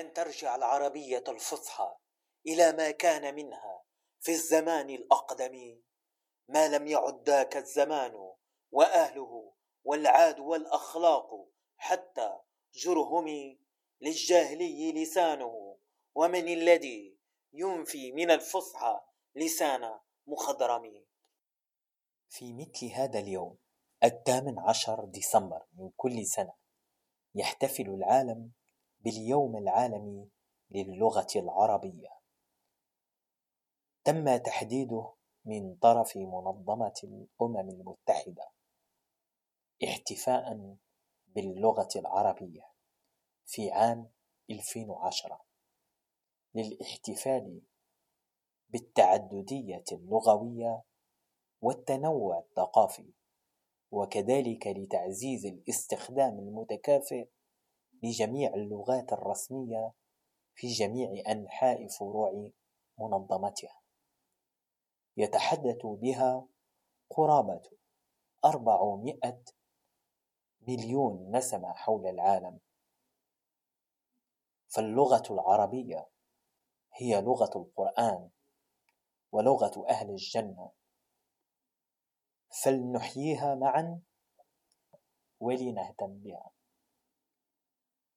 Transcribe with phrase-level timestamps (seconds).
[0.00, 1.94] لن ترجع العربية الفصحى
[2.46, 3.82] إلى ما كان منها
[4.20, 5.80] في الزمان الأقدم.
[6.48, 8.32] ما لم يعد ذاك الزمان
[8.70, 9.52] وأهله
[9.84, 12.38] والعاد والأخلاق حتى
[12.74, 13.58] جرهم
[14.00, 15.78] للجاهلي لسانه
[16.14, 17.18] ومن الذي
[17.52, 19.00] ينفي من الفصحى
[19.34, 21.04] لسان مخضرم.
[22.28, 23.58] في مثل هذا اليوم
[24.04, 26.52] الثامن عشر ديسمبر من كل سنة
[27.34, 28.52] يحتفل العالم
[29.00, 30.30] باليوم العالمي
[30.70, 32.20] للغة العربية.
[34.04, 35.12] تم تحديده
[35.44, 38.50] من طرف منظمة الأمم المتحدة
[39.84, 40.76] احتفاء
[41.26, 42.70] باللغة العربية
[43.46, 44.10] في عام
[44.50, 45.44] 2010
[46.54, 47.62] للاحتفال
[48.68, 50.82] بالتعددية اللغوية
[51.60, 53.12] والتنوع الثقافي
[53.90, 57.28] وكذلك لتعزيز الاستخدام المتكافئ
[58.02, 59.92] لجميع اللغات الرسمية
[60.54, 62.50] في جميع أنحاء فروع
[62.98, 63.80] منظمتها.
[65.16, 66.48] يتحدث بها
[67.10, 67.62] قرابة
[68.44, 69.42] أربعمائة
[70.60, 72.60] مليون نسمة حول العالم.
[74.68, 76.08] فاللغة العربية
[76.94, 78.30] هي لغة القرآن
[79.32, 80.70] ولغة أهل الجنة.
[82.62, 84.00] فلنحييها معا
[85.40, 86.50] ولنهتم بها.